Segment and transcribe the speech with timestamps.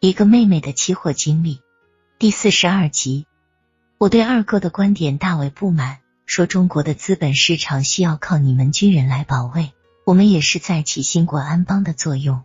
[0.00, 1.60] 一个妹妹的期货经历
[2.20, 3.26] 第四十二集。
[3.98, 9.72] 我对二哥的观点大为不满，说中国的资本市场需要靠你们军人来保卫，
[10.04, 12.44] 我们也是在起兴国安邦的作用。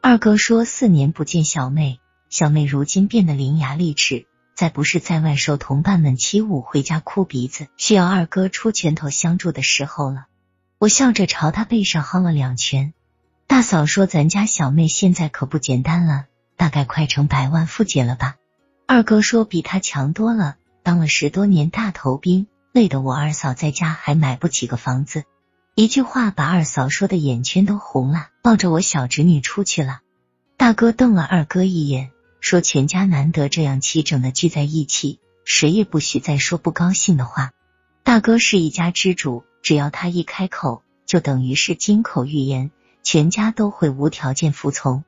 [0.00, 4.24] 二哥说四年不见小妹，小妹如今变得伶牙俐齿，
[4.54, 10.24] 再不是在外受同伴们欺侮，回家哭鼻子，需要二哥出拳头相助的时候了。
[10.78, 12.94] 我笑着朝他背上夯了两拳。
[13.46, 16.24] 大嫂说：“咱家小妹现在可不简单了。”
[16.56, 18.36] 大概快成百万富姐了吧？
[18.86, 25.24] 二哥说比他强多了，当了十多年大头兵，累得我二嫂在家还买不起个房子。
[25.74, 30.00] 一句话把二嫂说的眼圈都红了，抱着我小侄女出去了。
[30.56, 37.50] 大哥瞪了二哥一眼，说全家难得这样齐整的聚在一起，谁也不许再说不高兴的话。
[38.04, 42.70] 大哥是一家之主，只要他一开口，就等于是金口玉言，
[43.02, 45.04] 全家都会无条件服从。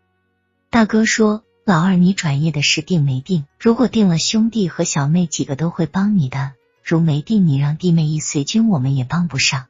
[0.70, 3.46] 大哥说：“老二，你转业的事定没定？
[3.58, 6.52] 如果定了，兄弟和小妹几个都会帮你的；
[6.84, 9.66] 如没定，你让弟妹一随军，我们也帮不上。”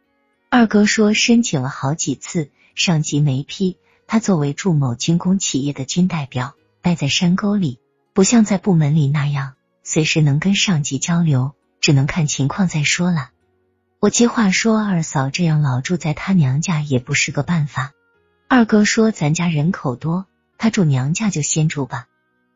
[0.51, 3.77] 二哥说：“申请了好几次，上级没批。
[4.09, 7.79] 他作为驻某军工企业的军代表，待在山沟里，
[8.13, 9.55] 不像在部门里那样
[9.85, 13.31] 随时能跟上级交流，只能看情况再说了。”
[14.01, 17.93] 我接话说：“二嫂这样老住在他娘家也不是个办法。”
[18.49, 20.27] 二哥说：“咱家人口多。”
[20.59, 22.07] 她住娘家就先住吧。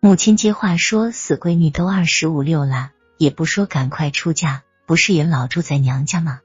[0.01, 6.41] 母亲接话说：“死闺女都二十五六了，也不说赶快出嫁，不是也老住在娘家吗？”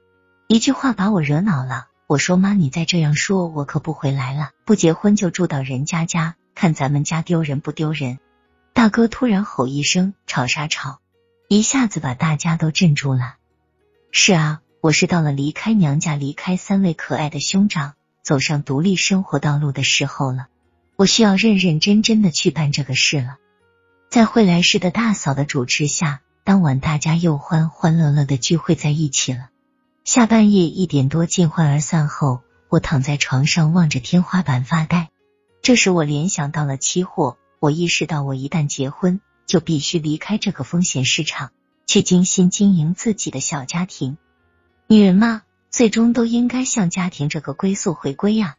[0.46, 1.86] 一句话把我惹恼了。
[2.06, 4.50] 我说：“妈，你再这样说，我可不回来了。
[4.64, 8.18] 不结婚就住到人家家，看咱们家丢人不丢人？”
[8.74, 11.00] 大哥突然吼一声：“吵啥吵！”
[11.48, 13.36] 一下子把大家都镇住了。
[14.12, 20.48] 是啊，我是到了离开娘家、离开三位可爱的兄长，走上独立生活道路的时候了。
[20.96, 23.36] 我需要认认真真的去办这个事了。
[24.08, 29.50] 在惠来市的大嫂的主持下，当晚大家又欢欢乐乐的聚会在一起了。
[30.04, 32.40] 下半夜一点多尽欢而散后，
[32.70, 35.10] 我躺在床上望着天花板发呆。
[35.60, 41.50] 这时我联想到了期货，我意识到我一旦结婚，就必须离开这个风险市场，
[41.86, 44.16] 去精心经营自己的小家庭。
[44.86, 48.56] 女人嘛，最终都应该向家庭这个归宿回归呀。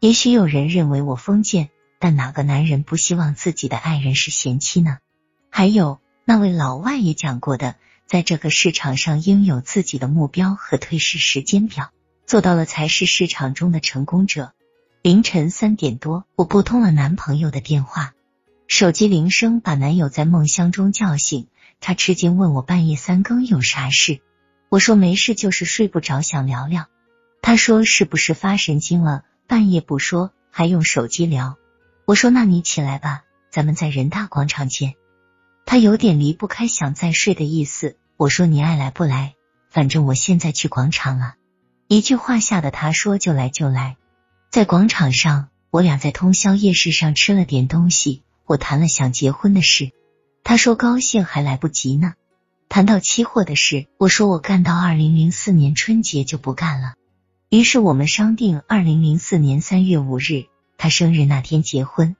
[0.00, 1.68] 也许有人认为我封建。
[1.98, 4.98] 但哪个男人不希望自己的爱人是贤妻呢？
[5.50, 7.76] 还有那位老外也讲过的，
[8.06, 11.90] 在这个市场上应有自己的目标和退市时间表，
[12.26, 14.52] 做到了才是市场中的成功者。
[15.02, 18.12] 凌晨三点多，我拨通了男朋友的电话，
[18.66, 21.46] 手机铃声把男友在梦乡中叫醒，
[21.80, 24.20] 他吃惊问我半夜三更有啥事？
[24.68, 26.86] 我说没事，就是睡不着，想聊聊。
[27.40, 29.22] 他说是不是发神经了？
[29.46, 31.56] 半夜不说，还用手机聊？
[32.06, 34.94] 我说：“那你起来吧，咱们在人大广场见。”
[35.66, 37.96] 他有点离不开想再睡的意思。
[38.16, 39.34] 我说：“你爱来不来，
[39.70, 41.34] 反正我现在去广场了。”
[41.88, 43.96] 一句话吓得他说：“就来就来。”
[44.52, 48.22] 在广场上，我俩在通宵夜市上吃了点东西。
[48.44, 49.90] 我谈了想结婚的事，
[50.44, 52.14] 他说高兴还来不及呢。
[52.68, 56.94] 谈到期货的事，我说我干到二零零四年春节就不干了。
[57.50, 60.46] 于是我们商定二零零四年三月五日。
[60.78, 62.16] 他生日那天结婚，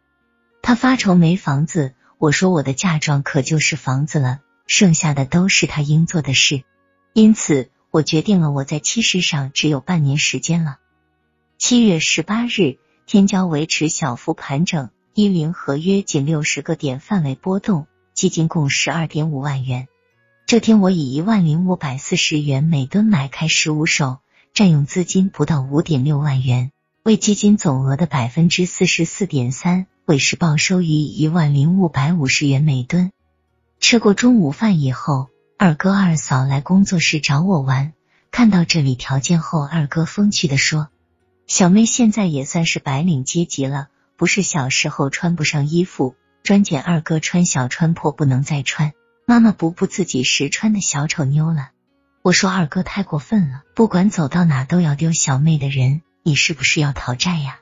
[0.62, 6.64] 他发愁没房子，我说我的嫁妆可就是房子了，剩下的都是他应做的事。
[7.12, 10.78] 因此，我决定了我在七十上只有半年时间了。
[11.58, 19.88] 七月十八日，天骄维持小幅盘整，一零合约仅六十个点范围波动，基金共十二点五万元。
[20.46, 24.18] 这天，我以一万零五百四十元每吨买开十五手，
[24.52, 26.70] 占用资金不到五点六万元。
[27.06, 33.12] 为基金总额的百分之四十四点三，尾市报收于一万零五百五十元每吨。
[33.78, 37.92] 吃过中午饭以后，二哥二嫂来工作室找我玩，
[38.32, 40.88] 看到这里条件后，二哥风趣的说
[41.46, 43.86] ：“小妹现在也算是白领阶级了，
[44.16, 48.94] 不是小时候穿不上衣服，专捡二哥穿小穿破不能再穿，
[49.26, 51.68] 妈妈不不自己实穿的小丑妞了。”
[52.22, 56.02] 我说二哥太过分了，不管走到哪都要丢小妹的人。
[56.26, 57.60] 你是不是要讨债呀？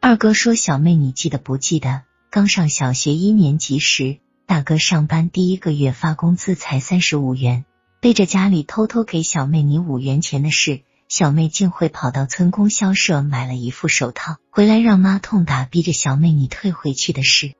[0.00, 2.02] 二哥说：“小妹，你记得不记得？
[2.30, 7.64] 刚上小学一年级时，大哥上班第一个月发工资才三十五元，
[8.00, 17.54] 背着家里偷偷给小妹你五元钱的事，小妹竟会跑到村供销社买了一副手套回来让妈痛打，逼着小妹你退回去的事，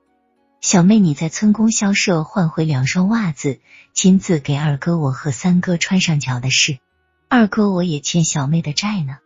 [0.61, 3.59] 小妹你在村供销社换回两双袜子，
[3.93, 6.77] 亲自给二哥我和三哥穿上脚的事，
[7.27, 9.17] 二哥我也欠小妹的债呢。”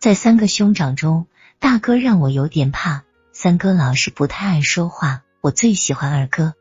[0.00, 1.26] 在三个兄长中，
[1.58, 3.02] 大哥让我有点怕，
[3.34, 6.54] 三哥老是不太爱说话，我最喜欢二哥。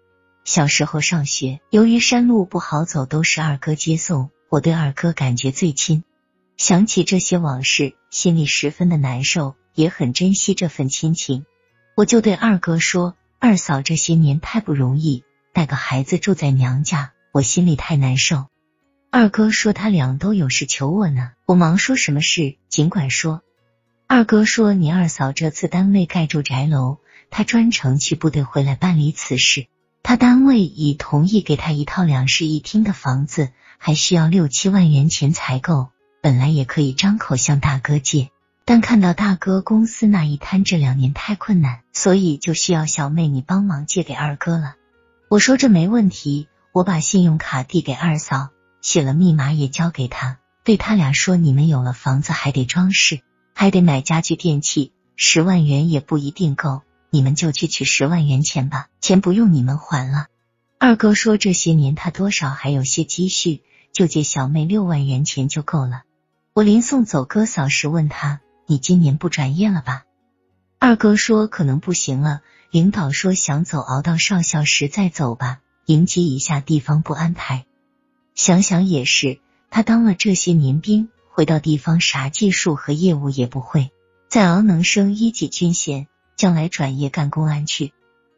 [0.44, 6.04] 小时候上学，由于山路不好走，都是二哥接送，我对二哥感觉最亲。
[6.58, 11.46] 想起这些往事，心里十分的难受，也很珍惜这份亲情。
[11.96, 18.48] 我就对二哥说：“二嫂这些年太不容易，带个孩子住在娘家，我心里太难受。”
[19.12, 22.58] 二哥说：“他俩都有事求我呢。”我忙说：“什么事？
[22.70, 23.42] 尽管说。”
[24.06, 27.00] 二哥说：“你二嫂这次单位盖住宅楼，
[27.32, 29.66] 他专程去部队回来办理此事。
[30.04, 35.90] 他单位已同意给他一套两室一厅的房子，还需要六七万元钱才够。
[36.22, 38.30] 本来也可以张口向大哥借，
[38.64, 44.76] 但看到大哥公司那一摊这两年太困难，所以就需要小妹你帮忙借给二哥了。”
[45.30, 48.50] 我说：“这没问题，我把信用卡递给二嫂，
[48.82, 53.22] 写了密码也交给他，对他俩说：你们有了房子还得装饰。”
[53.60, 60.28] 还得买家具电器，十万元也不一定够，你们就去取十万元钱吧，钱不用你们还了。
[60.78, 63.62] 二哥说这些年他多少还有些积蓄，
[63.92, 66.04] 就借小妹六万元钱就够了。
[66.54, 70.04] 我临送走哥嫂时问他：“你今年不转业了吧？”
[70.80, 72.40] 二哥说：“可能不行了，
[72.72, 77.66] 领导说想走熬到少校时再走吧，迎接一下地方不安排。”
[78.40, 81.10] 想想也是，他当了这些年兵。
[81.28, 83.92] 回到地方，啥技术和业务也不会，
[84.30, 86.08] 再熬能升一级军衔，
[86.38, 87.92] 将来转业干公安去。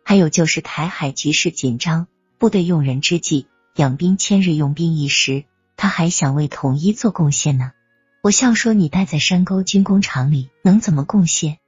[0.04, 2.08] 还有就是台海局势紧张，
[2.40, 3.46] 部队用人之际，
[3.76, 5.44] 养兵千日，用兵一时，
[5.78, 7.72] 他还想为统一做贡献呢。
[8.24, 11.60] 我笑说：“你待在山沟军工厂里，能怎么贡献？”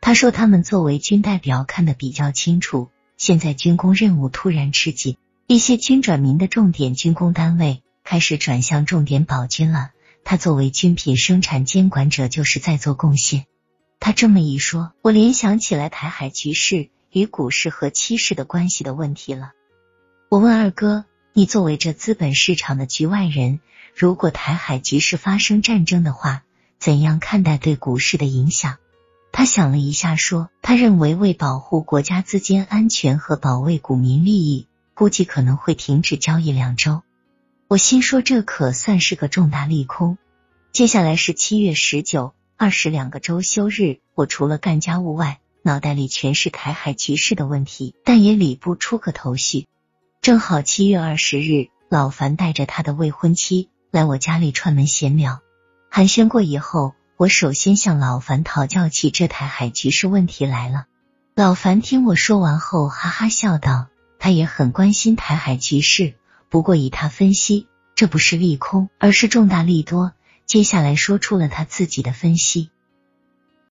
[0.00, 2.90] 他说：“他们作为军代表，看得比较清楚。
[3.16, 5.16] 现在军工任务突然吃紧，
[5.54, 9.92] 一些军转民的重点军工单位开始转向重点保军了。”
[10.24, 13.46] 他作为军品生产监管者，就是在做贡献。
[14.00, 19.52] 他这么一说，我联想起来台海局势与股市和期市的关系的问题了。
[20.28, 23.60] 我问二哥：“你作为这资本市场的局外人，
[23.94, 26.42] 如果台海局势发生战争的话，
[26.80, 28.78] 怎样看待对股市的影响？”
[29.30, 37.02] 他想了一下，说：“他认为为保护国家资金安全和保卫股民利益，估计可能会停止交易两周。”
[37.68, 40.18] 我心说，这可算是个重大利空。
[40.72, 49.66] 接下来是七月十九、二十两个周休日，我除了干家务外，脑袋里全是台海局势的问题，但也理不出个头绪。
[50.20, 55.40] 正好七月二十日，老樊带着他的未婚妻来我家里串门闲聊，
[55.90, 60.86] 寒暄过以后，我首先向老樊讨教起这台海局势问题来了。
[61.34, 63.86] 老樊听我说完后，哈哈笑道
[64.24, 66.14] ：“他也很关心台海局势。”
[66.48, 70.14] 不过以他分析，这不是利空，而是重大利多。
[70.46, 72.70] 接下来说出了他自己的分析。